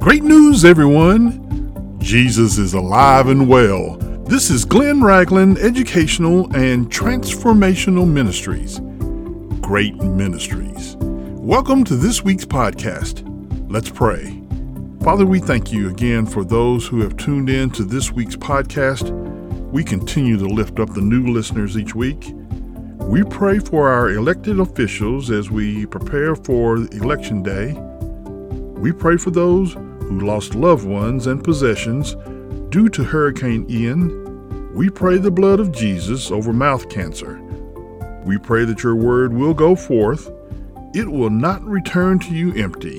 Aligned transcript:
Great 0.00 0.22
news, 0.22 0.64
everyone! 0.64 1.98
Jesus 1.98 2.56
is 2.56 2.72
alive 2.72 3.28
and 3.28 3.46
well. 3.46 3.98
This 4.24 4.48
is 4.48 4.64
Glenn 4.64 5.02
Ragland 5.02 5.58
Educational 5.58 6.44
and 6.56 6.90
Transformational 6.90 8.08
Ministries. 8.08 8.80
Great 9.60 9.94
Ministries. 9.96 10.96
Welcome 10.98 11.84
to 11.84 11.96
this 11.96 12.24
week's 12.24 12.46
podcast. 12.46 13.24
Let's 13.70 13.90
pray. 13.90 14.42
Father, 15.02 15.26
we 15.26 15.38
thank 15.38 15.70
you 15.70 15.90
again 15.90 16.24
for 16.24 16.44
those 16.46 16.86
who 16.86 17.02
have 17.02 17.18
tuned 17.18 17.50
in 17.50 17.68
to 17.72 17.84
this 17.84 18.10
week's 18.10 18.36
podcast. 18.36 19.10
We 19.70 19.84
continue 19.84 20.38
to 20.38 20.46
lift 20.46 20.80
up 20.80 20.94
the 20.94 21.02
new 21.02 21.26
listeners 21.26 21.76
each 21.76 21.94
week. 21.94 22.32
We 23.00 23.22
pray 23.24 23.58
for 23.58 23.90
our 23.90 24.12
elected 24.12 24.60
officials 24.60 25.30
as 25.30 25.50
we 25.50 25.84
prepare 25.84 26.36
for 26.36 26.76
Election 26.76 27.42
Day. 27.42 27.74
We 28.80 28.92
pray 28.92 29.18
for 29.18 29.30
those 29.30 29.76
who 30.10 30.18
lost 30.18 30.56
loved 30.56 30.84
ones 30.84 31.28
and 31.28 31.44
possessions 31.44 32.16
due 32.70 32.88
to 32.88 33.04
Hurricane 33.04 33.64
Ian. 33.70 34.74
We 34.74 34.90
pray 34.90 35.18
the 35.18 35.30
blood 35.30 35.60
of 35.60 35.70
Jesus 35.70 36.32
over 36.32 36.52
mouth 36.52 36.88
cancer. 36.88 37.40
We 38.24 38.36
pray 38.36 38.64
that 38.64 38.82
your 38.82 38.96
word 38.96 39.32
will 39.32 39.54
go 39.54 39.76
forth. 39.76 40.28
It 40.94 41.08
will 41.08 41.30
not 41.30 41.62
return 41.62 42.18
to 42.18 42.34
you 42.34 42.52
empty. 42.54 42.98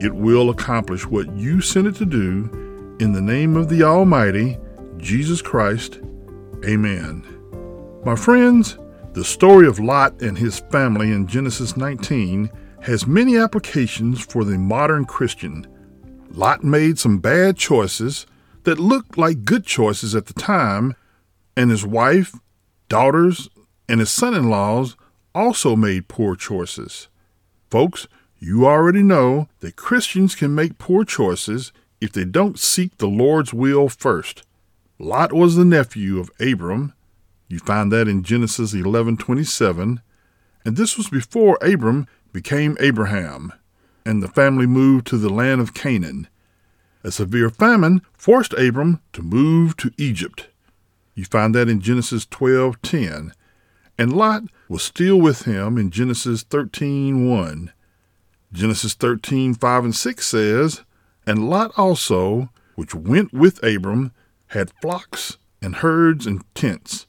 It 0.00 0.14
will 0.14 0.50
accomplish 0.50 1.04
what 1.04 1.36
you 1.36 1.60
sent 1.60 1.88
it 1.88 1.96
to 1.96 2.06
do. 2.06 2.96
In 3.00 3.10
the 3.10 3.20
name 3.20 3.56
of 3.56 3.68
the 3.68 3.82
Almighty, 3.82 4.56
Jesus 4.98 5.42
Christ. 5.42 5.98
Amen. 6.64 7.26
My 8.04 8.14
friends, 8.14 8.78
the 9.14 9.24
story 9.24 9.66
of 9.66 9.80
Lot 9.80 10.22
and 10.22 10.38
his 10.38 10.60
family 10.70 11.10
in 11.10 11.26
Genesis 11.26 11.76
19 11.76 12.48
has 12.82 13.04
many 13.04 13.36
applications 13.36 14.20
for 14.20 14.44
the 14.44 14.56
modern 14.56 15.04
Christian. 15.06 15.66
Lot 16.34 16.64
made 16.64 16.98
some 16.98 17.18
bad 17.18 17.58
choices 17.58 18.26
that 18.64 18.78
looked 18.78 19.18
like 19.18 19.44
good 19.44 19.66
choices 19.66 20.14
at 20.14 20.26
the 20.26 20.32
time, 20.32 20.94
and 21.56 21.70
his 21.70 21.84
wife, 21.84 22.34
daughters, 22.88 23.50
and 23.86 24.00
his 24.00 24.10
son 24.10 24.34
in 24.34 24.48
laws 24.48 24.96
also 25.34 25.76
made 25.76 26.08
poor 26.08 26.34
choices. 26.34 27.08
Folks, 27.70 28.08
you 28.38 28.66
already 28.66 29.02
know 29.02 29.48
that 29.60 29.76
Christians 29.76 30.34
can 30.34 30.54
make 30.54 30.78
poor 30.78 31.04
choices 31.04 31.70
if 32.00 32.12
they 32.12 32.24
don't 32.24 32.58
seek 32.58 32.96
the 32.96 33.08
Lord's 33.08 33.52
will 33.52 33.90
first. 33.90 34.42
Lot 34.98 35.32
was 35.32 35.56
the 35.56 35.64
nephew 35.64 36.18
of 36.18 36.30
Abram, 36.40 36.94
you 37.48 37.58
find 37.58 37.92
that 37.92 38.08
in 38.08 38.22
Genesis 38.22 38.72
11:27, 38.72 40.00
and 40.64 40.76
this 40.76 40.96
was 40.96 41.10
before 41.10 41.58
Abram 41.60 42.06
became 42.32 42.78
Abraham, 42.80 43.52
and 44.04 44.22
the 44.22 44.28
family 44.28 44.66
moved 44.66 45.06
to 45.08 45.18
the 45.18 45.28
land 45.28 45.60
of 45.60 45.74
Canaan. 45.74 46.28
A 47.04 47.10
severe 47.10 47.50
famine 47.50 48.02
forced 48.12 48.52
Abram 48.54 49.00
to 49.12 49.22
move 49.22 49.76
to 49.78 49.92
Egypt. 49.96 50.48
You 51.14 51.24
find 51.24 51.54
that 51.54 51.68
in 51.68 51.80
Genesis 51.80 52.26
12:10, 52.26 53.32
and 53.98 54.12
Lot 54.12 54.44
was 54.68 54.82
still 54.82 55.20
with 55.20 55.42
him 55.42 55.78
in 55.78 55.90
Genesis 55.90 56.42
13:1. 56.42 57.70
Genesis 58.52 58.94
13:5 58.94 59.84
and 59.84 59.94
6 59.94 60.26
says, 60.26 60.82
And 61.26 61.48
Lot 61.48 61.72
also, 61.76 62.50
which 62.74 62.94
went 62.94 63.32
with 63.32 63.62
Abram, 63.62 64.12
had 64.48 64.72
flocks 64.80 65.38
and 65.60 65.76
herds 65.76 66.26
and 66.26 66.42
tents 66.54 67.06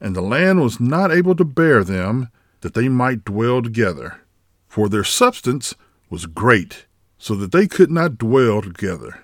and 0.00 0.14
the 0.14 0.20
land 0.20 0.60
was 0.60 0.80
not 0.80 1.10
able 1.10 1.34
to 1.34 1.44
bear 1.44 1.82
them, 1.82 2.28
that 2.60 2.74
they 2.74 2.88
might 2.88 3.24
dwell 3.24 3.62
together. 3.62 4.20
For 4.68 4.88
their 4.88 5.04
substance 5.04 5.74
was 6.10 6.26
great, 6.26 6.86
so 7.18 7.34
that 7.34 7.52
they 7.52 7.66
could 7.66 7.90
not 7.90 8.18
dwell 8.18 8.62
together. 8.62 9.20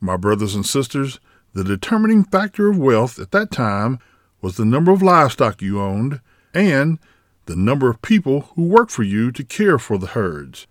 My 0.00 0.16
brothers 0.16 0.54
and 0.54 0.66
sisters, 0.66 1.20
the 1.52 1.64
determining 1.64 2.24
factor 2.24 2.68
of 2.70 2.78
wealth 2.78 3.18
at 3.18 3.30
that 3.32 3.50
time 3.50 3.98
was 4.40 4.56
the 4.56 4.64
number 4.64 4.90
of 4.90 5.02
livestock 5.02 5.62
you 5.62 5.80
owned 5.80 6.20
and 6.54 6.98
the 7.46 7.56
number 7.56 7.88
of 7.90 8.02
people 8.02 8.42
who 8.54 8.62
worked 8.64 8.90
for 8.90 9.02
you 9.02 9.30
to 9.32 9.44
care 9.44 9.78
for 9.78 9.98
the 9.98 10.08
herds. 10.08 10.66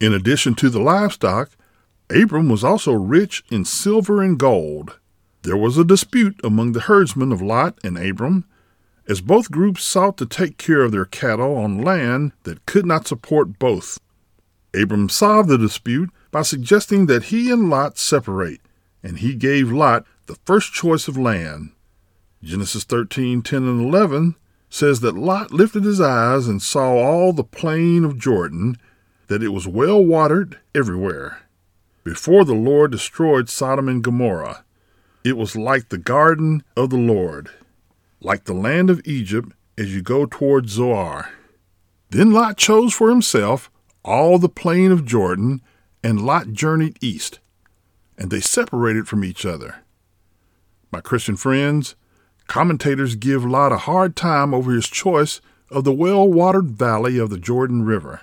In 0.00 0.12
addition 0.12 0.54
to 0.56 0.70
the 0.70 0.80
livestock, 0.80 1.50
Abram 2.10 2.48
was 2.48 2.64
also 2.64 2.92
rich 2.92 3.44
in 3.50 3.64
silver 3.64 4.22
and 4.22 4.38
gold. 4.38 4.98
There 5.42 5.56
was 5.56 5.78
a 5.78 5.84
dispute 5.84 6.40
among 6.44 6.72
the 6.72 6.80
herdsmen 6.80 7.32
of 7.32 7.42
Lot 7.42 7.78
and 7.84 7.98
Abram 7.98 8.44
as 9.06 9.20
both 9.20 9.50
groups 9.50 9.84
sought 9.84 10.16
to 10.18 10.26
take 10.26 10.56
care 10.56 10.82
of 10.82 10.92
their 10.92 11.04
cattle 11.04 11.56
on 11.56 11.82
land 11.82 12.32
that 12.44 12.64
could 12.66 12.86
not 12.86 13.06
support 13.06 13.58
both. 13.58 13.98
Abram 14.74 15.08
solved 15.08 15.48
the 15.48 15.58
dispute 15.58 16.10
by 16.30 16.42
suggesting 16.42 17.06
that 17.06 17.24
he 17.24 17.50
and 17.50 17.70
Lot 17.70 17.96
separate, 17.98 18.60
and 19.02 19.18
he 19.18 19.34
gave 19.34 19.70
Lot 19.70 20.04
the 20.26 20.36
first 20.44 20.72
choice 20.72 21.08
of 21.08 21.16
land. 21.16 21.72
Genesis 22.42 22.84
13 22.84 23.42
10 23.42 23.62
and 23.62 23.80
11 23.80 24.36
says 24.68 25.00
that 25.00 25.16
Lot 25.16 25.52
lifted 25.52 25.84
his 25.84 26.00
eyes 26.00 26.48
and 26.48 26.60
saw 26.60 26.92
all 26.94 27.32
the 27.32 27.44
plain 27.44 28.04
of 28.04 28.18
Jordan, 28.18 28.76
that 29.28 29.42
it 29.42 29.50
was 29.50 29.68
well 29.68 30.04
watered 30.04 30.58
everywhere. 30.74 31.42
Before 32.02 32.44
the 32.44 32.54
Lord 32.54 32.90
destroyed 32.90 33.48
Sodom 33.48 33.88
and 33.88 34.02
Gomorrah, 34.02 34.64
it 35.24 35.36
was 35.36 35.56
like 35.56 35.88
the 35.88 35.98
garden 35.98 36.62
of 36.76 36.90
the 36.90 36.98
Lord 36.98 37.50
like 38.24 38.44
the 38.44 38.54
land 38.54 38.90
of 38.90 39.02
Egypt 39.04 39.52
as 39.76 39.94
you 39.94 40.02
go 40.02 40.26
toward 40.26 40.68
Zoar. 40.68 41.30
Then 42.10 42.32
Lot 42.32 42.56
chose 42.56 42.94
for 42.94 43.10
himself 43.10 43.70
all 44.04 44.38
the 44.38 44.48
plain 44.48 44.92
of 44.92 45.04
Jordan, 45.04 45.62
and 46.02 46.24
Lot 46.24 46.52
journeyed 46.52 46.98
east, 47.00 47.40
and 48.18 48.30
they 48.30 48.40
separated 48.40 49.08
from 49.08 49.24
each 49.24 49.46
other. 49.46 49.76
My 50.92 51.00
Christian 51.00 51.36
friends, 51.36 51.96
commentators 52.46 53.16
give 53.16 53.44
Lot 53.44 53.72
a 53.72 53.78
hard 53.78 54.14
time 54.14 54.52
over 54.52 54.72
his 54.72 54.88
choice 54.88 55.40
of 55.70 55.84
the 55.84 55.92
well 55.92 56.28
watered 56.28 56.70
valley 56.70 57.18
of 57.18 57.30
the 57.30 57.38
Jordan 57.38 57.84
River. 57.84 58.22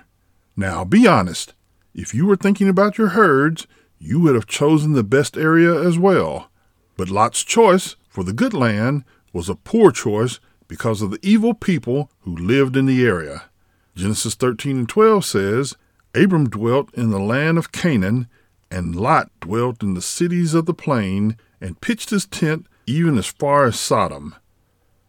Now, 0.56 0.84
be 0.84 1.06
honest. 1.06 1.54
If 1.94 2.14
you 2.14 2.24
were 2.24 2.36
thinking 2.36 2.68
about 2.68 2.96
your 2.96 3.08
herds, 3.08 3.66
you 3.98 4.20
would 4.20 4.34
have 4.34 4.46
chosen 4.46 4.92
the 4.92 5.04
best 5.04 5.36
area 5.36 5.74
as 5.74 5.98
well. 5.98 6.50
But 6.96 7.10
Lot's 7.10 7.42
choice 7.42 7.96
for 8.08 8.24
the 8.24 8.32
good 8.32 8.54
land 8.54 9.04
was 9.32 9.48
a 9.48 9.54
poor 9.54 9.90
choice 9.90 10.40
because 10.68 11.02
of 11.02 11.10
the 11.10 11.18
evil 11.22 11.52
people 11.52 12.10
who 12.20 12.34
lived 12.34 12.76
in 12.76 12.86
the 12.86 13.04
area. 13.04 13.44
Genesis 13.94 14.34
13 14.34 14.78
and 14.78 14.88
12 14.88 15.24
says, 15.24 15.76
Abram 16.14 16.48
dwelt 16.48 16.92
in 16.94 17.10
the 17.10 17.20
land 17.20 17.58
of 17.58 17.72
Canaan, 17.72 18.26
and 18.70 18.96
Lot 18.96 19.30
dwelt 19.40 19.82
in 19.82 19.94
the 19.94 20.02
cities 20.02 20.54
of 20.54 20.66
the 20.66 20.74
plain, 20.74 21.36
and 21.60 21.80
pitched 21.80 22.10
his 22.10 22.26
tent 22.26 22.66
even 22.86 23.18
as 23.18 23.26
far 23.26 23.66
as 23.66 23.78
Sodom. 23.78 24.34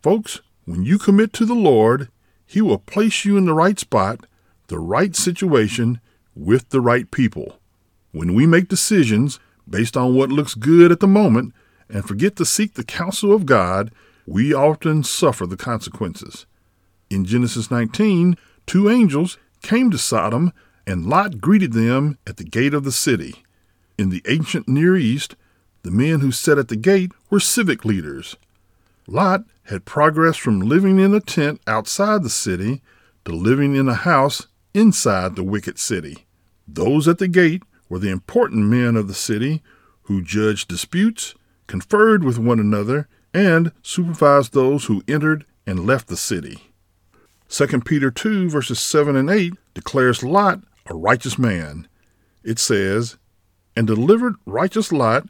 Folks, 0.01 0.41
when 0.65 0.83
you 0.83 0.97
commit 0.97 1.33
to 1.33 1.45
the 1.45 1.55
Lord, 1.55 2.09
He 2.45 2.61
will 2.61 2.77
place 2.77 3.25
you 3.25 3.37
in 3.37 3.45
the 3.45 3.53
right 3.53 3.79
spot, 3.79 4.25
the 4.67 4.79
right 4.79 5.15
situation, 5.15 5.99
with 6.35 6.69
the 6.69 6.81
right 6.81 7.09
people. 7.09 7.59
When 8.11 8.33
we 8.33 8.45
make 8.45 8.67
decisions 8.67 9.39
based 9.69 9.97
on 9.97 10.15
what 10.15 10.29
looks 10.29 10.55
good 10.55 10.91
at 10.91 10.99
the 10.99 11.07
moment 11.07 11.53
and 11.89 12.07
forget 12.07 12.35
to 12.35 12.45
seek 12.45 12.73
the 12.73 12.83
counsel 12.83 13.33
of 13.33 13.45
God, 13.45 13.91
we 14.25 14.53
often 14.53 15.03
suffer 15.03 15.45
the 15.45 15.57
consequences. 15.57 16.45
In 17.09 17.25
Genesis 17.25 17.69
19, 17.69 18.37
two 18.65 18.89
angels 18.89 19.37
came 19.61 19.91
to 19.91 19.97
Sodom, 19.97 20.51
and 20.85 21.05
Lot 21.05 21.39
greeted 21.39 21.73
them 21.73 22.17
at 22.27 22.37
the 22.37 22.43
gate 22.43 22.73
of 22.73 22.83
the 22.83 22.91
city. 22.91 23.43
In 23.97 24.09
the 24.09 24.21
ancient 24.27 24.67
Near 24.67 24.95
East, 24.95 25.35
the 25.83 25.91
men 25.91 26.19
who 26.19 26.31
sat 26.31 26.57
at 26.57 26.67
the 26.67 26.75
gate 26.75 27.11
were 27.29 27.39
civic 27.39 27.85
leaders. 27.85 28.35
Lot 29.07 29.43
had 29.63 29.85
progressed 29.85 30.39
from 30.39 30.59
living 30.59 30.99
in 30.99 31.13
a 31.13 31.19
tent 31.19 31.61
outside 31.67 32.23
the 32.23 32.29
city 32.29 32.81
to 33.25 33.31
living 33.31 33.75
in 33.75 33.87
a 33.87 33.93
house 33.93 34.47
inside 34.73 35.35
the 35.35 35.43
wicked 35.43 35.77
city. 35.77 36.25
Those 36.67 37.07
at 37.07 37.17
the 37.17 37.27
gate 37.27 37.63
were 37.89 37.99
the 37.99 38.09
important 38.09 38.65
men 38.65 38.95
of 38.95 39.07
the 39.07 39.13
city 39.13 39.61
who 40.03 40.21
judged 40.21 40.67
disputes, 40.67 41.35
conferred 41.67 42.23
with 42.23 42.37
one 42.37 42.59
another, 42.59 43.07
and 43.33 43.71
supervised 43.81 44.53
those 44.53 44.85
who 44.85 45.03
entered 45.07 45.45
and 45.65 45.85
left 45.85 46.07
the 46.07 46.17
city. 46.17 46.72
2 47.53 47.67
Peter 47.81 48.09
2, 48.09 48.49
verses 48.49 48.79
7 48.79 49.15
and 49.15 49.29
8 49.29 49.53
declares 49.75 50.23
Lot 50.23 50.61
a 50.87 50.95
righteous 50.95 51.37
man. 51.37 51.87
It 52.43 52.57
says, 52.57 53.17
And 53.75 53.85
delivered 53.85 54.37
righteous 54.47 54.91
Lot, 54.91 55.27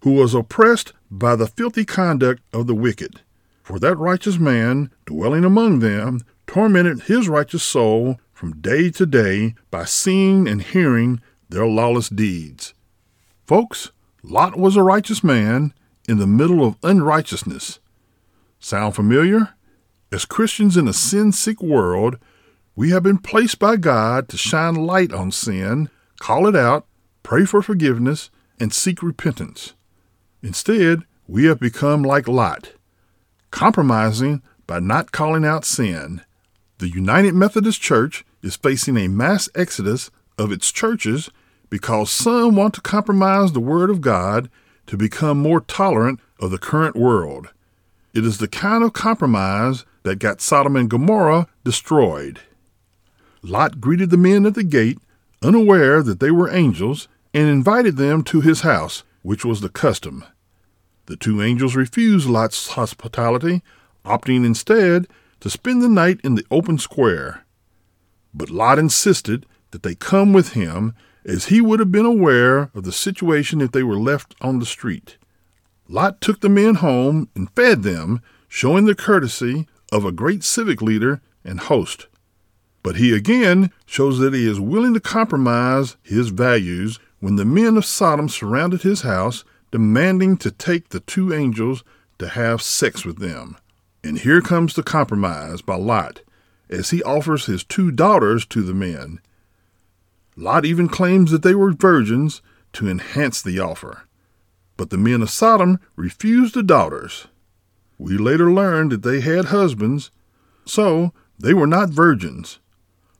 who 0.00 0.12
was 0.12 0.32
oppressed 0.32 0.94
by 1.10 1.36
the 1.36 1.46
filthy 1.46 1.84
conduct 1.84 2.40
of 2.50 2.66
the 2.66 2.74
wicked. 2.74 3.20
For 3.62 3.78
that 3.80 3.98
righteous 3.98 4.38
man, 4.38 4.90
dwelling 5.04 5.44
among 5.44 5.80
them, 5.80 6.22
tormented 6.46 7.02
his 7.02 7.28
righteous 7.28 7.62
soul 7.62 8.18
from 8.32 8.62
day 8.62 8.88
to 8.92 9.04
day 9.04 9.54
by 9.70 9.84
seeing 9.84 10.48
and 10.48 10.62
hearing 10.62 11.20
their 11.50 11.66
lawless 11.66 12.08
deeds. 12.08 12.72
Folks, 13.46 13.92
Lot 14.22 14.58
was 14.58 14.76
a 14.76 14.82
righteous 14.82 15.22
man, 15.22 15.74
in 16.08 16.16
the 16.16 16.26
middle 16.26 16.66
of 16.66 16.78
unrighteousness. 16.82 17.80
Sound 18.60 18.94
familiar? 18.94 19.55
As 20.12 20.24
Christians 20.24 20.76
in 20.76 20.86
a 20.86 20.92
sin 20.92 21.32
sick 21.32 21.60
world, 21.60 22.18
we 22.76 22.90
have 22.90 23.02
been 23.02 23.18
placed 23.18 23.58
by 23.58 23.76
God 23.76 24.28
to 24.28 24.36
shine 24.36 24.74
light 24.74 25.12
on 25.12 25.32
sin, 25.32 25.90
call 26.20 26.46
it 26.46 26.54
out, 26.54 26.86
pray 27.22 27.44
for 27.44 27.60
forgiveness, 27.60 28.30
and 28.60 28.72
seek 28.72 29.02
repentance. 29.02 29.74
Instead, 30.42 31.02
we 31.26 31.46
have 31.46 31.58
become 31.58 32.02
like 32.02 32.28
Lot, 32.28 32.72
compromising 33.50 34.42
by 34.66 34.78
not 34.78 35.10
calling 35.10 35.44
out 35.44 35.64
sin. 35.64 36.22
The 36.78 36.88
United 36.88 37.34
Methodist 37.34 37.80
Church 37.80 38.24
is 38.42 38.56
facing 38.56 38.96
a 38.96 39.08
mass 39.08 39.48
exodus 39.56 40.10
of 40.38 40.52
its 40.52 40.70
churches 40.70 41.30
because 41.68 42.12
some 42.12 42.54
want 42.54 42.74
to 42.74 42.80
compromise 42.80 43.52
the 43.52 43.60
Word 43.60 43.90
of 43.90 44.00
God 44.00 44.50
to 44.86 44.96
become 44.96 45.38
more 45.38 45.60
tolerant 45.60 46.20
of 46.38 46.52
the 46.52 46.58
current 46.58 46.94
world. 46.94 47.48
It 48.14 48.24
is 48.24 48.38
the 48.38 48.48
kind 48.48 48.84
of 48.84 48.92
compromise 48.92 49.84
that 50.06 50.20
got 50.20 50.40
Sodom 50.40 50.76
and 50.76 50.88
Gomorrah 50.88 51.48
destroyed. 51.64 52.38
Lot 53.42 53.80
greeted 53.80 54.10
the 54.10 54.16
men 54.16 54.46
at 54.46 54.54
the 54.54 54.62
gate, 54.62 54.98
unaware 55.42 56.00
that 56.00 56.20
they 56.20 56.30
were 56.30 56.48
angels, 56.48 57.08
and 57.34 57.48
invited 57.48 57.96
them 57.96 58.22
to 58.22 58.40
his 58.40 58.60
house, 58.60 59.02
which 59.22 59.44
was 59.44 59.60
the 59.60 59.68
custom. 59.68 60.24
The 61.06 61.16
two 61.16 61.42
angels 61.42 61.74
refused 61.74 62.28
Lot's 62.28 62.68
hospitality, 62.68 63.62
opting 64.04 64.46
instead 64.46 65.08
to 65.40 65.50
spend 65.50 65.82
the 65.82 65.88
night 65.88 66.20
in 66.22 66.36
the 66.36 66.46
open 66.52 66.78
square. 66.78 67.44
But 68.32 68.48
Lot 68.48 68.78
insisted 68.78 69.44
that 69.72 69.82
they 69.82 69.96
come 69.96 70.32
with 70.32 70.52
him, 70.52 70.94
as 71.24 71.46
he 71.46 71.60
would 71.60 71.80
have 71.80 71.90
been 71.90 72.06
aware 72.06 72.70
of 72.74 72.84
the 72.84 72.92
situation 72.92 73.60
if 73.60 73.72
they 73.72 73.82
were 73.82 73.98
left 73.98 74.36
on 74.40 74.60
the 74.60 74.66
street. 74.66 75.18
Lot 75.88 76.20
took 76.20 76.42
the 76.42 76.48
men 76.48 76.76
home 76.76 77.28
and 77.34 77.50
fed 77.56 77.82
them, 77.82 78.22
showing 78.46 78.84
the 78.84 78.94
courtesy 78.94 79.66
of 79.92 80.04
a 80.04 80.12
great 80.12 80.42
civic 80.42 80.82
leader 80.82 81.20
and 81.44 81.60
host. 81.60 82.06
But 82.82 82.96
he 82.96 83.12
again 83.12 83.72
shows 83.84 84.18
that 84.18 84.34
he 84.34 84.48
is 84.48 84.60
willing 84.60 84.94
to 84.94 85.00
compromise 85.00 85.96
his 86.02 86.28
values 86.28 86.98
when 87.18 87.36
the 87.36 87.44
men 87.44 87.76
of 87.76 87.84
Sodom 87.84 88.28
surrounded 88.28 88.82
his 88.82 89.02
house, 89.02 89.44
demanding 89.70 90.36
to 90.38 90.50
take 90.50 90.90
the 90.90 91.00
two 91.00 91.34
angels 91.34 91.82
to 92.18 92.28
have 92.28 92.62
sex 92.62 93.04
with 93.04 93.18
them. 93.18 93.56
And 94.04 94.18
here 94.18 94.40
comes 94.40 94.74
the 94.74 94.82
compromise 94.82 95.62
by 95.62 95.76
Lot, 95.76 96.20
as 96.70 96.90
he 96.90 97.02
offers 97.02 97.46
his 97.46 97.64
two 97.64 97.90
daughters 97.90 98.46
to 98.46 98.62
the 98.62 98.74
men. 98.74 99.20
Lot 100.36 100.64
even 100.64 100.88
claims 100.88 101.30
that 101.30 101.42
they 101.42 101.54
were 101.54 101.72
virgins 101.72 102.42
to 102.74 102.88
enhance 102.88 103.42
the 103.42 103.58
offer. 103.58 104.02
But 104.76 104.90
the 104.90 104.98
men 104.98 105.22
of 105.22 105.30
Sodom 105.30 105.80
refused 105.96 106.54
the 106.54 106.62
daughters. 106.62 107.26
We 107.98 108.18
later 108.18 108.52
learned 108.52 108.92
that 108.92 109.02
they 109.02 109.20
had 109.20 109.46
husbands, 109.46 110.10
so 110.64 111.12
they 111.38 111.54
were 111.54 111.66
not 111.66 111.90
virgins. 111.90 112.58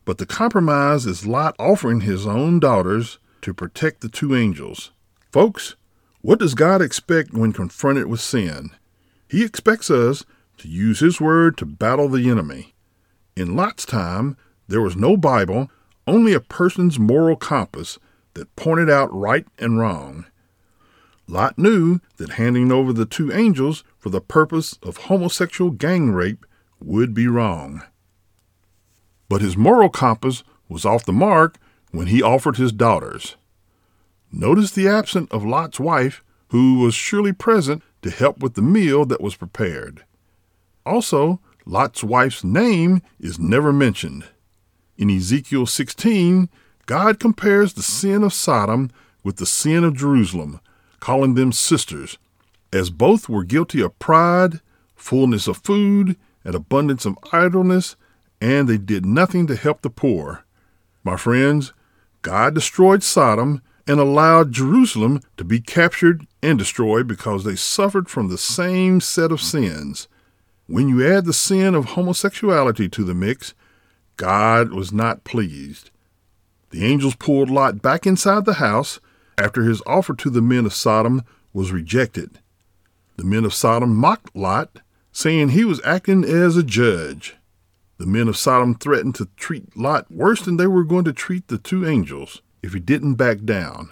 But 0.04 0.18
the 0.18 0.26
compromise 0.26 1.06
is 1.06 1.26
Lot 1.26 1.56
offering 1.58 2.02
his 2.02 2.26
own 2.26 2.60
daughters 2.60 3.18
to 3.42 3.54
protect 3.54 4.00
the 4.00 4.08
two 4.08 4.34
angels. 4.34 4.92
Folks, 5.32 5.76
what 6.20 6.38
does 6.38 6.54
God 6.54 6.82
expect 6.82 7.32
when 7.32 7.52
confronted 7.52 8.06
with 8.06 8.20
sin? 8.20 8.70
He 9.28 9.44
expects 9.44 9.90
us 9.90 10.24
to 10.58 10.68
use 10.68 11.00
His 11.00 11.20
Word 11.20 11.56
to 11.58 11.66
battle 11.66 12.08
the 12.08 12.30
enemy. 12.30 12.74
In 13.36 13.54
Lot's 13.54 13.84
time, 13.84 14.36
there 14.68 14.80
was 14.80 14.96
no 14.96 15.16
Bible, 15.16 15.70
only 16.06 16.32
a 16.32 16.40
person's 16.40 16.98
moral 16.98 17.36
compass 17.36 17.98
that 18.34 18.54
pointed 18.56 18.90
out 18.90 19.12
right 19.14 19.46
and 19.58 19.78
wrong. 19.78 20.26
Lot 21.28 21.58
knew 21.58 22.00
that 22.18 22.32
handing 22.32 22.70
over 22.70 22.92
the 22.92 23.06
two 23.06 23.32
angels 23.32 23.82
for 23.98 24.10
the 24.10 24.20
purpose 24.20 24.78
of 24.82 24.96
homosexual 24.96 25.70
gang 25.70 26.12
rape 26.12 26.46
would 26.80 27.14
be 27.14 27.26
wrong. 27.26 27.82
But 29.28 29.40
his 29.40 29.56
moral 29.56 29.88
compass 29.88 30.44
was 30.68 30.84
off 30.84 31.04
the 31.04 31.12
mark 31.12 31.58
when 31.90 32.06
he 32.06 32.22
offered 32.22 32.56
his 32.56 32.72
daughters. 32.72 33.36
Notice 34.30 34.70
the 34.70 34.88
absence 34.88 35.28
of 35.30 35.44
Lot's 35.44 35.80
wife, 35.80 36.22
who 36.48 36.78
was 36.78 36.94
surely 36.94 37.32
present 37.32 37.82
to 38.02 38.10
help 38.10 38.38
with 38.38 38.54
the 38.54 38.62
meal 38.62 39.04
that 39.06 39.20
was 39.20 39.34
prepared. 39.34 40.04
Also, 40.84 41.40
Lot's 41.64 42.04
wife's 42.04 42.44
name 42.44 43.02
is 43.18 43.38
never 43.38 43.72
mentioned. 43.72 44.26
In 44.96 45.10
Ezekiel 45.10 45.66
16, 45.66 46.48
God 46.86 47.18
compares 47.18 47.72
the 47.72 47.82
sin 47.82 48.22
of 48.22 48.32
Sodom 48.32 48.90
with 49.24 49.36
the 49.36 49.46
sin 49.46 49.82
of 49.82 49.96
Jerusalem, 49.96 50.60
calling 51.06 51.34
them 51.34 51.52
sisters, 51.52 52.18
as 52.72 52.90
both 52.90 53.28
were 53.28 53.44
guilty 53.44 53.80
of 53.80 53.96
pride, 54.00 54.60
fullness 54.96 55.46
of 55.46 55.56
food, 55.58 56.16
and 56.44 56.52
abundance 56.52 57.06
of 57.06 57.16
idleness, 57.30 57.94
and 58.40 58.66
they 58.66 58.76
did 58.76 59.06
nothing 59.06 59.46
to 59.46 59.54
help 59.54 59.82
the 59.82 59.88
poor. 59.88 60.44
My 61.04 61.16
friends, 61.16 61.72
God 62.22 62.56
destroyed 62.56 63.04
Sodom 63.04 63.62
and 63.86 64.00
allowed 64.00 64.50
Jerusalem 64.50 65.20
to 65.36 65.44
be 65.44 65.60
captured 65.60 66.26
and 66.42 66.58
destroyed 66.58 67.06
because 67.06 67.44
they 67.44 67.54
suffered 67.54 68.08
from 68.08 68.26
the 68.26 68.36
same 68.36 69.00
set 69.00 69.30
of 69.30 69.40
sins. 69.40 70.08
When 70.66 70.88
you 70.88 71.06
add 71.06 71.24
the 71.24 71.32
sin 71.32 71.76
of 71.76 71.90
homosexuality 71.90 72.88
to 72.88 73.04
the 73.04 73.14
mix, 73.14 73.54
God 74.16 74.72
was 74.72 74.90
not 74.90 75.22
pleased. 75.22 75.92
The 76.70 76.84
angels 76.84 77.14
pulled 77.14 77.48
Lot 77.48 77.80
back 77.80 78.08
inside 78.08 78.44
the 78.44 78.54
house 78.54 78.98
after 79.38 79.62
his 79.62 79.82
offer 79.86 80.14
to 80.14 80.30
the 80.30 80.42
men 80.42 80.66
of 80.66 80.74
Sodom 80.74 81.22
was 81.52 81.72
rejected. 81.72 82.38
The 83.16 83.24
men 83.24 83.44
of 83.44 83.54
Sodom 83.54 83.94
mocked 83.94 84.34
Lot, 84.36 84.80
saying 85.12 85.50
he 85.50 85.64
was 85.64 85.80
acting 85.84 86.24
as 86.24 86.56
a 86.56 86.62
judge. 86.62 87.36
The 87.98 88.06
men 88.06 88.28
of 88.28 88.36
Sodom 88.36 88.74
threatened 88.74 89.14
to 89.16 89.28
treat 89.36 89.76
Lot 89.76 90.10
worse 90.10 90.42
than 90.42 90.58
they 90.58 90.66
were 90.66 90.84
going 90.84 91.04
to 91.06 91.12
treat 91.12 91.48
the 91.48 91.58
two 91.58 91.86
angels 91.86 92.42
if 92.62 92.74
he 92.74 92.80
didn't 92.80 93.14
back 93.14 93.44
down. 93.44 93.90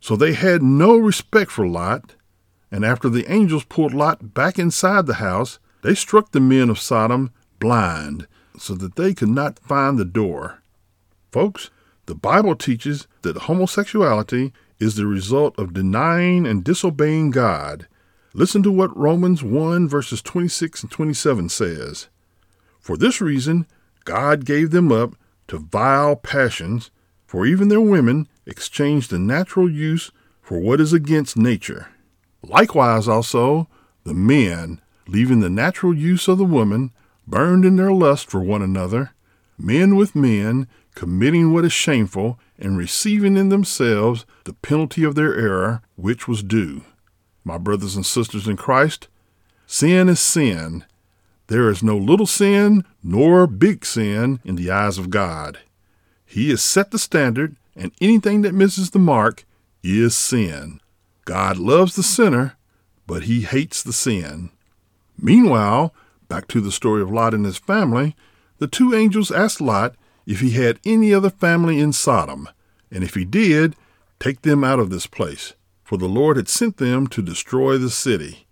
So 0.00 0.16
they 0.16 0.32
had 0.32 0.62
no 0.62 0.96
respect 0.96 1.50
for 1.50 1.66
Lot, 1.66 2.14
and 2.70 2.84
after 2.84 3.08
the 3.08 3.30
angels 3.30 3.64
pulled 3.64 3.94
Lot 3.94 4.34
back 4.34 4.58
inside 4.58 5.06
the 5.06 5.14
house, 5.14 5.58
they 5.82 5.94
struck 5.94 6.32
the 6.32 6.40
men 6.40 6.70
of 6.70 6.78
Sodom 6.78 7.30
blind 7.58 8.26
so 8.58 8.74
that 8.74 8.96
they 8.96 9.12
could 9.12 9.28
not 9.28 9.58
find 9.58 9.98
the 9.98 10.04
door. 10.04 10.62
Folks, 11.30 11.70
the 12.06 12.14
Bible 12.14 12.54
teaches 12.54 13.06
that 13.22 13.36
homosexuality 13.36 14.52
is 14.78 14.96
the 14.96 15.06
result 15.06 15.58
of 15.58 15.72
denying 15.72 16.46
and 16.46 16.64
disobeying 16.64 17.30
God. 17.30 17.86
Listen 18.34 18.62
to 18.62 18.70
what 18.70 18.96
Romans 18.96 19.42
1 19.42 19.88
verses 19.88 20.20
26 20.20 20.82
and 20.82 20.90
27 20.90 21.48
says. 21.48 22.08
For 22.80 22.96
this 22.96 23.20
reason, 23.20 23.66
God 24.04 24.44
gave 24.44 24.70
them 24.70 24.92
up 24.92 25.14
to 25.48 25.58
vile 25.58 26.16
passions, 26.16 26.90
for 27.26 27.46
even 27.46 27.68
their 27.68 27.80
women 27.80 28.28
exchanged 28.46 29.10
the 29.10 29.18
natural 29.18 29.70
use 29.70 30.10
for 30.42 30.58
what 30.58 30.80
is 30.80 30.92
against 30.92 31.36
nature. 31.36 31.88
Likewise, 32.42 33.08
also, 33.08 33.68
the 34.04 34.12
men, 34.12 34.80
leaving 35.08 35.40
the 35.40 35.48
natural 35.48 35.94
use 35.96 36.28
of 36.28 36.36
the 36.36 36.44
woman, 36.44 36.90
burned 37.26 37.64
in 37.64 37.76
their 37.76 37.92
lust 37.92 38.28
for 38.28 38.40
one 38.40 38.60
another, 38.60 39.12
men 39.56 39.96
with 39.96 40.14
men, 40.14 40.68
committing 40.94 41.52
what 41.52 41.64
is 41.64 41.72
shameful, 41.72 42.38
and 42.58 42.78
receiving 42.78 43.36
in 43.36 43.48
themselves 43.48 44.24
the 44.44 44.52
penalty 44.52 45.04
of 45.04 45.14
their 45.14 45.34
error, 45.34 45.82
which 45.96 46.28
was 46.28 46.42
due. 46.42 46.82
My 47.44 47.58
brothers 47.58 47.96
and 47.96 48.06
sisters 48.06 48.48
in 48.48 48.56
Christ, 48.56 49.08
sin 49.66 50.08
is 50.08 50.20
sin. 50.20 50.84
There 51.48 51.68
is 51.68 51.82
no 51.82 51.96
little 51.96 52.26
sin 52.26 52.84
nor 53.02 53.46
big 53.46 53.84
sin 53.84 54.40
in 54.44 54.56
the 54.56 54.70
eyes 54.70 54.96
of 54.96 55.10
God. 55.10 55.58
He 56.24 56.50
has 56.50 56.62
set 56.62 56.90
the 56.90 56.98
standard, 56.98 57.56
and 57.76 57.92
anything 58.00 58.42
that 58.42 58.54
misses 58.54 58.90
the 58.90 58.98
mark 58.98 59.44
is 59.82 60.16
sin. 60.16 60.80
God 61.24 61.58
loves 61.58 61.96
the 61.96 62.02
sinner, 62.02 62.56
but 63.06 63.24
he 63.24 63.42
hates 63.42 63.82
the 63.82 63.92
sin. 63.92 64.50
Meanwhile, 65.18 65.94
back 66.28 66.48
to 66.48 66.60
the 66.60 66.72
story 66.72 67.02
of 67.02 67.10
Lot 67.10 67.34
and 67.34 67.44
his 67.44 67.58
family, 67.58 68.16
the 68.58 68.66
two 68.66 68.94
angels 68.94 69.30
asked 69.30 69.60
Lot 69.60 69.96
if 70.26 70.40
he 70.40 70.50
had 70.50 70.80
any 70.84 71.12
other 71.12 71.30
family 71.30 71.80
in 71.80 71.92
Sodom, 71.92 72.48
and 72.90 73.04
if 73.04 73.14
he 73.14 73.24
did, 73.24 73.76
take 74.18 74.42
them 74.42 74.64
out 74.64 74.78
of 74.78 74.90
this 74.90 75.06
place, 75.06 75.54
for 75.82 75.98
the 75.98 76.08
Lord 76.08 76.36
had 76.36 76.48
sent 76.48 76.78
them 76.78 77.06
to 77.08 77.22
destroy 77.22 77.78
the 77.78 77.90
city. 77.90 78.46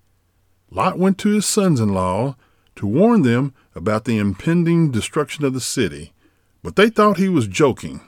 Lot 0.70 0.98
went 0.98 1.18
to 1.18 1.30
his 1.30 1.46
sons 1.46 1.80
in 1.80 1.90
law 1.90 2.36
to 2.76 2.86
warn 2.86 3.22
them 3.22 3.54
about 3.74 4.04
the 4.04 4.18
impending 4.18 4.90
destruction 4.90 5.44
of 5.44 5.54
the 5.54 5.60
city, 5.60 6.12
but 6.62 6.76
they 6.76 6.90
thought 6.90 7.16
he 7.16 7.28
was 7.28 7.46
joking. 7.46 8.00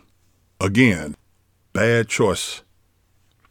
Again, 0.61 1.17
bad 1.73 2.09
choice. 2.09 2.63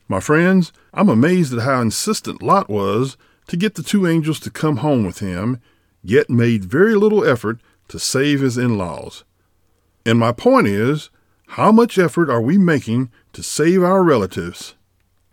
My 0.08 0.20
friends, 0.20 0.74
I'm 0.94 1.10
amazed 1.10 1.54
at 1.54 1.64
how 1.64 1.82
insistent 1.82 2.42
Lot 2.42 2.70
was 2.70 3.18
to 3.48 3.58
get 3.58 3.76
the 3.76 3.84
two 3.84 4.08
angels 4.08 4.40
to 4.42 4.50
come 4.50 4.78
home 4.78 5.06
with 5.06 5.20
him, 5.20 5.60
yet 6.04 6.30
made 6.30 6.66
very 6.66 6.96
little 6.96 7.26
effort 7.26 7.60
to 7.90 8.00
save 8.00 8.42
his 8.42 8.58
in 8.58 8.78
laws. 8.78 9.24
And 10.06 10.20
my 10.20 10.32
point 10.32 10.68
is 10.68 11.10
how 11.48 11.72
much 11.72 11.98
effort 11.98 12.30
are 12.30 12.42
we 12.42 12.58
making 12.58 13.12
to 13.34 13.44
save 13.44 13.84
our 13.84 14.04
relatives? 14.04 14.76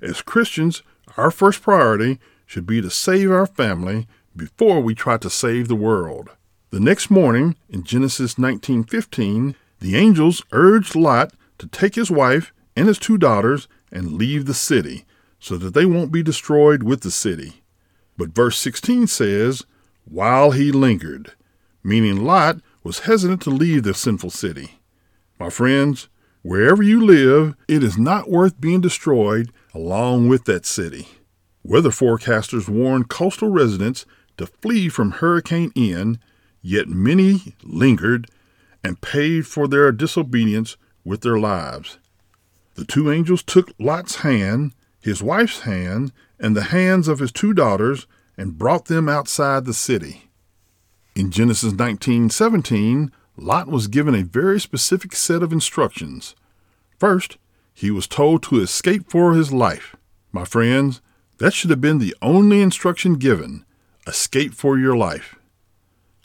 As 0.01 0.23
Christians, 0.23 0.83
our 1.17 1.31
first 1.31 1.63
priority 1.63 2.19
should 2.47 2.67
be 2.67 2.81
to 2.81 2.91
save 2.91 3.31
our 3.31 3.47
family 3.47 4.07
before 4.37 4.81
we 4.81 4.95
try 4.95 5.17
to 5.19 5.31
save 5.31 5.69
the 5.69 5.75
world. 5.75 6.31
The 6.71 6.81
next 6.81 7.11
morning, 7.11 7.57
in 7.69 7.83
Genesis 7.83 8.37
19:15, 8.37 9.55
the 9.81 9.97
angels 9.97 10.43
urged 10.53 10.95
Lot 10.95 11.35
to 11.59 11.67
take 11.67 11.97
his 11.97 12.11
wife 12.11 12.53
and 12.77 12.87
his 12.87 12.99
two 12.99 13.19
daughters 13.19 13.67
and 13.91 14.13
leave 14.13 14.47
the 14.47 14.55
city 14.55 15.05
so 15.41 15.57
that 15.57 15.75
they 15.75 15.85
won't 15.85 16.13
be 16.13 16.23
destroyed 16.23 16.83
with 16.83 17.01
the 17.01 17.11
city. 17.11 17.63
But 18.17 18.35
verse 18.35 18.59
16 18.59 19.07
says, 19.07 19.65
while 20.05 20.51
he 20.51 20.71
lingered, 20.71 21.33
meaning 21.83 22.25
Lot 22.25 22.61
was 22.83 23.01
hesitant 23.01 23.43
to 23.43 23.51
leave 23.51 23.83
the 23.83 23.95
sinful 23.95 24.31
city. 24.31 24.81
My 25.39 25.51
friends, 25.51 26.09
wherever 26.43 26.83
you 26.83 27.05
live, 27.05 27.55
it 27.69 27.83
is 27.83 27.99
not 27.99 28.31
worth 28.31 28.61
being 28.61 28.81
destroyed 28.81 29.53
along 29.75 30.29
with 30.29 30.45
that 30.45 30.67
city. 30.67 31.09
Weather 31.63 31.91
forecasters 31.91 32.69
warn 32.69 33.05
coastal 33.05 33.51
residents 33.51 34.07
to 34.39 34.47
flee 34.47 34.89
from 34.89 35.13
Hurricane 35.13 35.73
Ian, 35.77 36.19
yet 36.63 36.89
many 36.89 37.55
lingered 37.63 38.29
and 38.83 39.01
paid 39.01 39.47
for 39.47 39.69
their 39.69 39.93
disobedience 39.93 40.77
with 41.05 41.21
their 41.21 41.39
lives. 41.39 41.99
The 42.75 42.85
two 42.85 43.11
angels 43.11 43.43
took 43.43 43.73
Lot's 43.79 44.17
hand, 44.17 44.73
his 45.03 45.23
wife's 45.23 45.61
hand, 45.61 46.13
and 46.39 46.57
the 46.57 46.65
hands 46.65 47.09
of 47.09 47.19
his 47.19 47.33
two 47.33 47.53
daughters 47.53 48.07
and 48.39 48.57
brought 48.57 48.87
them 48.87 49.09
outside 49.09 49.67
the 49.67 49.75
city. 49.75 50.30
In 51.15 51.31
Genesis 51.31 51.73
19:17, 51.73 53.11
Lot 53.37 53.69
was 53.69 53.89
given 53.89 54.15
a 54.15 54.23
very 54.23 54.61
specific 54.61 55.15
set 55.15 55.43
of 55.43 55.53
instructions. 55.53 56.35
First, 56.99 57.37
he 57.73 57.91
was 57.91 58.07
told 58.07 58.43
to 58.45 58.61
escape 58.61 59.11
for 59.11 59.35
his 59.35 59.53
life. 59.53 59.97
My 60.33 60.45
friends, 60.45 61.01
that 61.39 61.55
should 61.55 61.71
have 61.71 61.81
been 61.81 61.99
the 61.99 62.15
only 62.21 62.61
instruction 62.61 63.15
given 63.15 63.65
escape 64.07 64.55
for 64.55 64.79
your 64.79 64.97
life. 64.97 65.37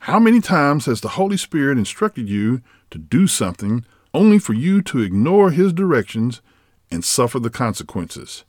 How 0.02 0.20
many 0.20 0.40
times 0.42 0.86
has 0.86 1.02
the 1.02 1.16
Holy 1.18 1.38
Spirit 1.38 1.78
instructed 1.78 2.30
you 2.30 2.62
to 2.92 2.98
do 2.98 3.26
something 3.26 3.86
only 4.14 4.38
for 4.38 4.54
you 4.54 4.82
to 4.84 5.00
ignore 5.00 5.52
His 5.52 5.74
directions 5.74 6.42
and 6.92 7.04
suffer 7.04 7.40
the 7.40 7.50
consequences? 7.50 8.44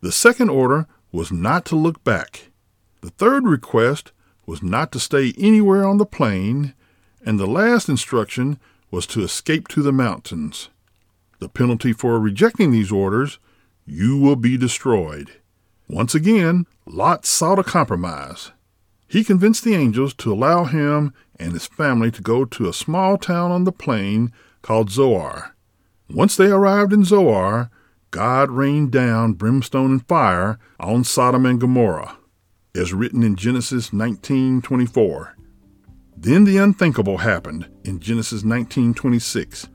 The 0.00 0.12
second 0.12 0.48
order 0.50 0.86
was 1.12 1.30
not 1.30 1.64
to 1.66 1.76
look 1.76 2.02
back. 2.04 2.50
The 3.00 3.10
third 3.10 3.46
request 3.46 4.12
was 4.48 4.62
not 4.62 4.90
to 4.90 4.98
stay 4.98 5.34
anywhere 5.36 5.84
on 5.84 5.98
the 5.98 6.06
plain, 6.06 6.72
and 7.22 7.38
the 7.38 7.46
last 7.46 7.86
instruction 7.86 8.58
was 8.90 9.06
to 9.06 9.22
escape 9.22 9.68
to 9.68 9.82
the 9.82 9.92
mountains. 9.92 10.70
The 11.38 11.50
penalty 11.50 11.92
for 11.92 12.18
rejecting 12.18 12.70
these 12.70 12.90
orders 12.90 13.38
you 13.84 14.16
will 14.16 14.36
be 14.36 14.56
destroyed. 14.56 15.32
Once 15.86 16.14
again, 16.14 16.66
Lot 16.86 17.26
sought 17.26 17.58
a 17.58 17.62
compromise. 17.62 18.52
He 19.06 19.22
convinced 19.22 19.64
the 19.64 19.74
angels 19.74 20.14
to 20.14 20.32
allow 20.32 20.64
him 20.64 21.12
and 21.38 21.52
his 21.52 21.66
family 21.66 22.10
to 22.10 22.22
go 22.22 22.46
to 22.46 22.68
a 22.68 22.72
small 22.72 23.18
town 23.18 23.50
on 23.50 23.64
the 23.64 23.72
plain 23.72 24.32
called 24.62 24.90
Zoar. 24.90 25.54
Once 26.08 26.36
they 26.36 26.46
arrived 26.46 26.94
in 26.94 27.04
Zoar, 27.04 27.70
God 28.10 28.50
rained 28.50 28.92
down 28.92 29.34
brimstone 29.34 29.90
and 29.90 30.08
fire 30.08 30.58
on 30.80 31.04
Sodom 31.04 31.44
and 31.44 31.60
Gomorrah, 31.60 32.17
as 32.78 32.94
written 32.94 33.24
in 33.24 33.34
Genesis 33.34 33.92
19:24. 33.92 35.34
Then 36.16 36.44
the 36.44 36.58
unthinkable 36.58 37.18
happened 37.18 37.66
in 37.84 37.98
Genesis 37.98 38.44
19:26. 38.44 39.68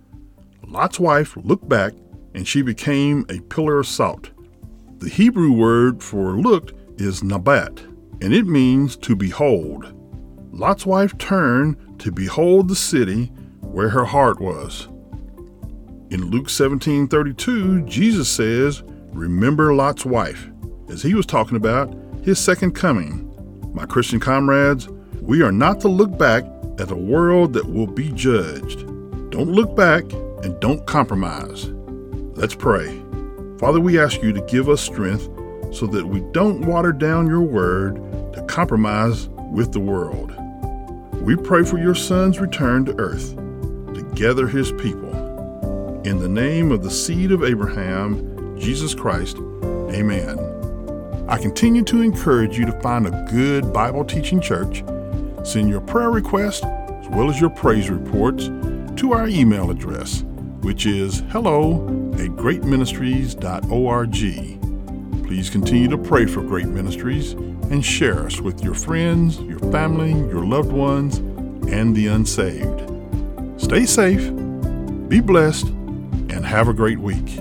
Lot's 0.67 0.99
wife 0.99 1.35
looked 1.43 1.67
back 1.67 1.93
and 2.33 2.47
she 2.47 2.61
became 2.61 3.25
a 3.29 3.41
pillar 3.41 3.79
of 3.79 3.87
salt. 3.87 4.31
The 4.99 5.09
Hebrew 5.09 5.51
word 5.51 6.01
for 6.01 6.37
looked 6.37 6.73
is 6.97 7.21
nabat, 7.21 7.81
and 8.21 8.33
it 8.33 8.47
means 8.47 8.95
to 8.97 9.15
behold. 9.15 9.93
Lot's 10.51 10.85
wife 10.85 11.17
turned 11.17 11.75
to 11.99 12.11
behold 12.11 12.67
the 12.67 12.75
city 12.75 13.31
where 13.61 13.89
her 13.89 14.05
heart 14.05 14.39
was. 14.39 14.87
In 16.09 16.29
Luke 16.29 16.47
17:32, 16.49 17.81
Jesus 17.81 18.29
says, 18.29 18.83
"Remember 19.13 19.73
Lot's 19.73 20.05
wife," 20.05 20.49
as 20.89 21.01
he 21.01 21.13
was 21.13 21.25
talking 21.25 21.57
about 21.57 21.93
his 22.23 22.39
second 22.39 22.71
coming. 22.71 23.29
My 23.73 23.85
Christian 23.85 24.19
comrades, 24.19 24.87
we 25.21 25.41
are 25.41 25.51
not 25.51 25.81
to 25.81 25.89
look 25.89 26.17
back 26.17 26.45
at 26.79 26.89
a 26.89 26.95
world 26.95 27.53
that 27.53 27.65
will 27.65 27.87
be 27.87 28.11
judged. 28.13 28.79
Don't 29.29 29.51
look 29.51 29.75
back 29.75 30.03
and 30.43 30.59
don't 30.59 30.85
compromise. 30.85 31.69
Let's 32.35 32.55
pray. 32.55 33.01
Father, 33.59 33.79
we 33.79 33.99
ask 33.99 34.21
you 34.21 34.31
to 34.33 34.41
give 34.41 34.69
us 34.69 34.81
strength 34.81 35.29
so 35.75 35.85
that 35.87 36.05
we 36.05 36.21
don't 36.31 36.65
water 36.65 36.91
down 36.91 37.27
your 37.27 37.41
word 37.41 37.95
to 38.33 38.43
compromise 38.47 39.27
with 39.51 39.73
the 39.73 39.79
world. 39.79 40.33
We 41.21 41.35
pray 41.35 41.63
for 41.63 41.77
your 41.77 41.95
son's 41.95 42.39
return 42.39 42.85
to 42.85 42.99
earth 42.99 43.35
to 43.35 44.11
gather 44.15 44.47
his 44.47 44.71
people. 44.73 45.11
In 46.05 46.19
the 46.19 46.29
name 46.29 46.71
of 46.71 46.83
the 46.83 46.91
seed 46.91 47.31
of 47.31 47.43
Abraham, 47.43 48.57
Jesus 48.59 48.93
Christ, 48.93 49.37
amen. 49.63 50.52
I 51.27 51.37
continue 51.37 51.83
to 51.83 52.01
encourage 52.01 52.57
you 52.57 52.65
to 52.65 52.79
find 52.81 53.07
a 53.07 53.27
good 53.31 53.73
Bible 53.73 54.05
teaching 54.05 54.41
church. 54.41 54.83
Send 55.43 55.69
your 55.69 55.81
prayer 55.81 56.09
requests 56.09 56.63
as 56.63 57.07
well 57.09 57.29
as 57.29 57.39
your 57.39 57.49
praise 57.49 57.89
reports 57.89 58.45
to 58.99 59.13
our 59.13 59.27
email 59.27 59.71
address 59.71 60.23
which 60.63 60.85
is 60.85 61.19
hello 61.29 61.85
at 62.13 62.29
greatministries.org. 62.29 65.27
Please 65.27 65.49
continue 65.49 65.89
to 65.89 65.97
pray 65.97 66.25
for 66.25 66.41
Great 66.41 66.67
Ministries 66.67 67.33
and 67.33 67.83
share 67.83 68.25
us 68.25 68.39
with 68.39 68.63
your 68.63 68.73
friends, 68.73 69.41
your 69.41 69.59
family, 69.71 70.11
your 70.11 70.45
loved 70.45 70.71
ones, 70.71 71.17
and 71.69 71.93
the 71.93 72.07
unsaved. 72.07 72.89
Stay 73.59 73.85
safe, 73.85 74.33
be 75.09 75.19
blessed, 75.19 75.67
and 75.67 76.45
have 76.45 76.69
a 76.69 76.73
great 76.73 76.99
week. 76.99 77.39